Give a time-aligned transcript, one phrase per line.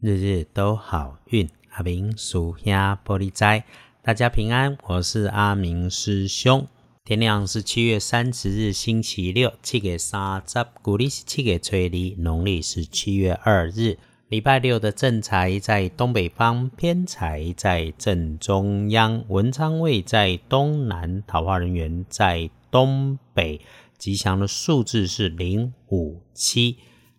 [0.00, 3.64] 日日都好运，阿明属下玻璃斋，
[4.00, 6.68] 大家平安，我是阿明师兄。
[7.04, 13.98] 天亮是七月三十日，星期六，七月三十，古历是七月初二，农历是七月二日，
[14.28, 23.60] 礼拜六的正财在东北方，偏财在正中央，文昌位在东南，桃花人员在东北，
[23.98, 26.76] 吉祥的数字是零五七。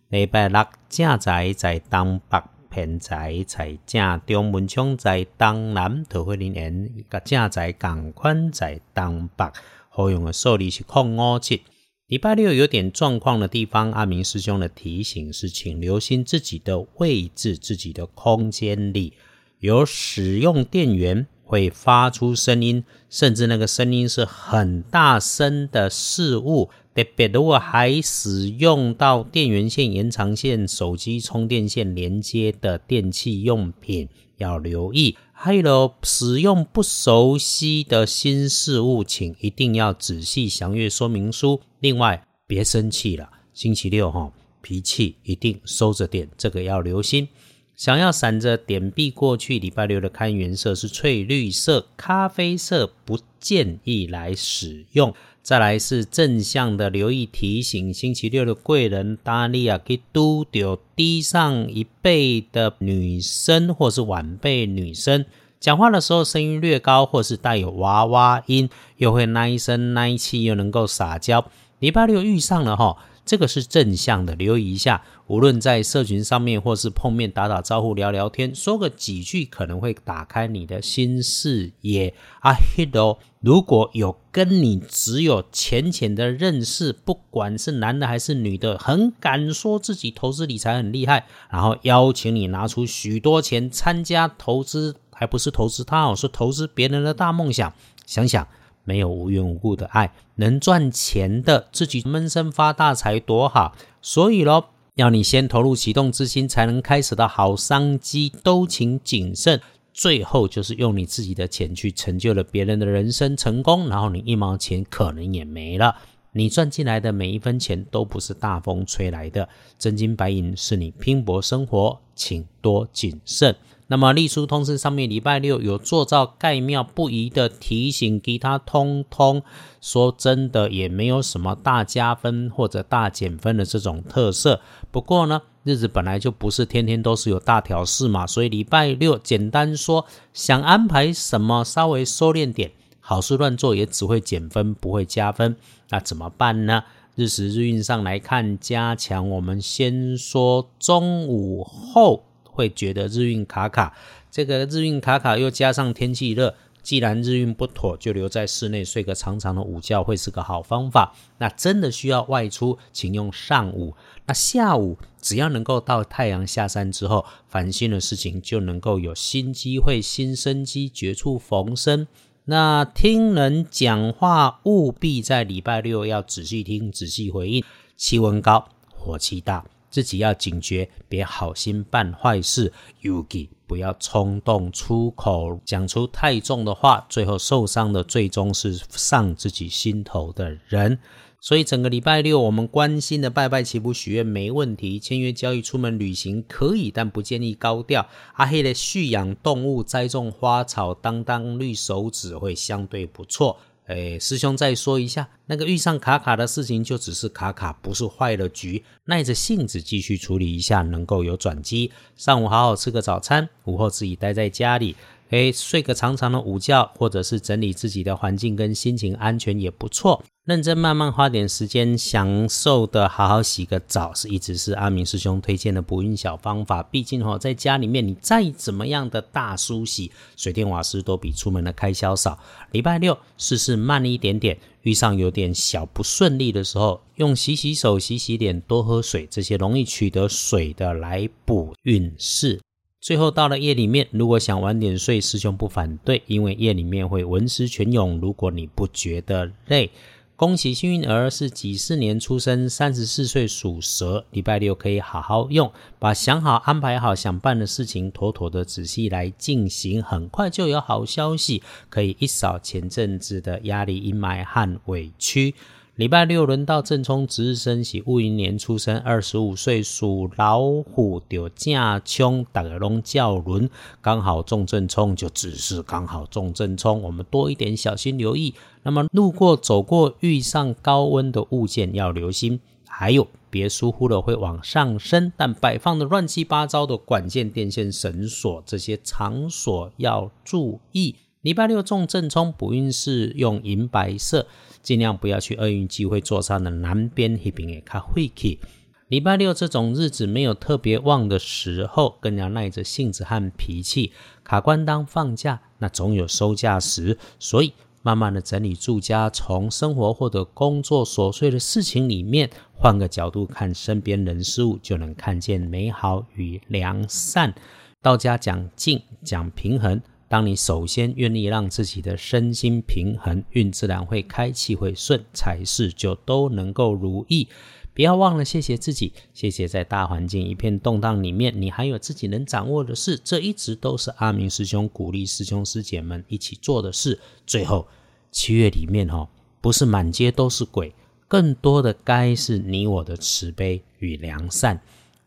[0.08, 2.42] 礼拜六正财在东北。
[2.70, 9.44] 偏财在正中，文昌在东南，桃花人缘甲正财共款在东北。
[9.88, 11.62] 好用的数字是空五七。
[12.06, 19.12] 礼拜六有点状况的地方，阿明师兄的提醒是，请留心自己的位置、自己的空间里
[19.58, 26.70] 有使用电源会发出声音，甚至那个声音是很大声的事物。
[26.94, 35.16] 特别如果还使用到电源线、延长线、手机充电线连接的电器用品，要留意。
[35.32, 41.60] 还有使用不熟悉的新事物，请一定要仔细详阅说明书。
[41.78, 47.26] 另外，别生气了，星期六哈，脾气一定收着点，这个要留心。
[47.74, 55.14] 想要闪着点币过去，礼拜六的看颜色是翠绿色、咖啡色，不建议来使用。
[55.42, 65.24] 再来是正向的留意提醒，星期六的贵人达利亚可以嘟丢低上一辈的女生或是晚辈女生，
[65.58, 71.44] 讲话的时候声音略高，或是带有娃娃音，又会奶声奶气，又能够撒娇。
[71.78, 72.96] 礼拜六遇上了哈。
[73.24, 75.02] 这个是正向的，留意一下。
[75.26, 82.12] 无论在社群上面，或是碰面打打招呼、聊聊天，说个几句，可能会打开你的新视野。
[82.40, 97.72] 啊，Hido，如果有跟你只有浅浅的认识，不管是男的还是女的，很敢说自己投资理财很厉害，然后邀请你拿出许多钱参加投资，还不是投资他哦，是投资别人的大梦想。
[98.04, 98.48] 想想。
[98.84, 103.74] 没有无缘无故的爱，能赚钱的自己闷声发大财多好。
[104.02, 109.60] 所以咯，要你先投入启动资金，才能开始的好商机，都请谨慎。
[109.92, 115.96] 最后就是用你自己的钱去成就了别人的人生成功，然后你一毛钱可能也没了。
[116.32, 119.48] 你赚进来的每一分钱都不是大风吹来的，
[119.78, 123.56] 真金白银是你拼搏生活，请多谨慎。
[123.88, 129.42] 那么隶书通知上面礼拜六有做造盖庙不宜的提醒，给他通通
[129.80, 134.60] 说真的也没有什么大加分或者大减分的这种特色。
[134.92, 142.70] 不过呢，日子本来就不是天天都是有大调试嘛，所以礼拜六简单说想安排什么稍微收敛点，
[143.10, 145.56] 好事乱做也只会减分不会加分。
[145.88, 146.84] 那怎么办呢？
[147.16, 152.22] 日时日运上来看，加强我们先说中午后。
[152.44, 153.96] 会觉得日运卡卡，
[154.30, 161.14] 这个日运卡卡又加上天气热，既然日运不妥，就留在室内睡个长长的午觉会是个好方法。
[161.38, 163.94] 那真的需要外出，请用上午。
[164.26, 172.06] 那下午只要能够到太阳下山之后，烦心的事情就能够有新机会、新生机，绝处逢生。
[172.44, 177.64] 那听人讲话，务必在礼拜六要仔细听、仔细回应。
[177.96, 179.64] 气温高，火气大。
[179.90, 182.72] 自己要警觉，别好心办坏事。
[183.00, 190.98] 尤其不要冲动出口，讲出太重的话，最后受伤的最终是上自己心头的人。
[191.40, 198.06] 所以整个礼拜六，我们关心的拜拜祈福许愿没问题，签约交易出门旅行可以，但不建议高调。
[198.34, 203.58] 阿黑的蓄养动物、栽种花草、当当绿手指会相对不错。
[203.86, 211.90] 哎，师兄再说一下，那个遇上卡卡的事情，就只是卡卡，不是坏了局，耐着性子继续处理一下，能够有转机。
[212.16, 214.94] 上午好好吃个早餐，午后自己待在家里。
[215.30, 220.24] 诶，睡个长长的午觉，或者是整理自己的环境跟心情，安全也不错。
[220.44, 226.82] 认真慢慢花点时间，享受的好好洗个澡，是一直是阿明师兄推荐的不孕小方法。
[226.82, 232.36] 毕竟哈，在家里面你再怎么样的大梳洗，水电瓦斯都比出门的开销少。
[232.72, 242.58] 礼拜六试试慢一点点，遇上有点小不顺利的时候，用洗洗手、洗洗脸、多喝水这些容易取得水的来补运势。
[243.00, 248.20] 最后到了夜里面，如果想晚点睡，师兄不反对，因为夜里面会文思泉涌。
[248.20, 249.90] 如果你不觉得累，
[250.36, 265.54] 恭喜幸运儿是几四年出生，三十四岁属蛇，礼拜六可以好好用，把想好安排好想办的事情，妥妥的仔细来进行，很快就有好消息，可以一扫前阵子的压力阴霾和委屈。
[265.96, 273.68] 礼拜六轮到正冲值日生喜，戊寅年出生，二十五岁属老虎，丢正冲，大个龙叫轮，
[274.00, 278.54] 刚好中正冲，就只是刚好中正冲，我们多一点小心留意。
[278.82, 291.16] 那么路过、走过、遇上高温的物件要留心，还有别疏忽了会往上升，但摆放的乱七八糟的管件、电线、绳索这些场所要注意。
[291.42, 294.46] 礼拜六重正冲，补运是用银白色，
[294.82, 298.60] 尽量不要去厄运机会坐上的南边那边也卡晦气。
[299.08, 304.12] 礼拜六这种日子没有特别旺的时候，更要耐着性子和脾气。
[304.44, 307.72] 卡关当放假，那总有收假时，所以
[308.02, 317.54] 慢慢的整理住家，从生活或者工作琐碎的事情里面，换个角度看身边人事物，就能看见美好与良善。
[318.02, 320.02] 道家讲静，讲平衡。
[320.30, 327.48] 当你首先愿意让自己的身心平衡，运自然会开，气会顺，财事就都能够如意。
[327.92, 333.20] 不要忘了谢谢自己，谢谢在大环境一片动荡里面，你还有自己能掌握的事。
[333.24, 337.18] 这一直都是阿明师兄鼓励师兄师姐们一起做的事。
[337.44, 337.88] 最后，
[338.30, 339.28] 七月里面哈，
[339.60, 340.94] 不是满街都是鬼，
[341.26, 344.80] 更多的该是你我的慈悲与良善。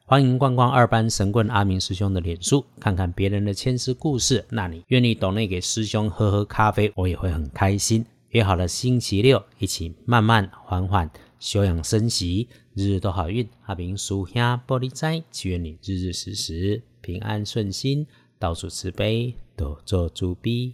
[0.06, 4.44] 欢迎逛逛二班神棍阿明师兄的脸书，看看别人的千丝故事。
[4.50, 8.06] 那你愿意懂内给师兄喝喝咖啡，我也会很开心。
[8.32, 11.10] 约好了星期六一起慢慢缓缓
[11.40, 13.48] 休养生息，日日都好运。
[13.66, 14.36] 阿明叔兄
[14.68, 18.06] 玻璃斋，祈愿你日日时时平安顺心，
[18.38, 20.74] 到处慈悲，多做主逼。